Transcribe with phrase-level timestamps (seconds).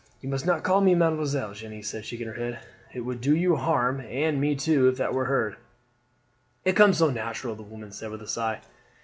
[0.19, 2.57] "You must not call me mademoiselle," Jeanne said, shaking her head.
[2.91, 5.57] "It would do you harm and me too if it were heard."
[6.65, 8.61] "It comes so natural," the woman said with a sigh.